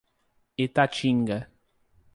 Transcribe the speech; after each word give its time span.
Itatinga 0.63 1.37